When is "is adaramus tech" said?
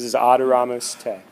0.14-1.29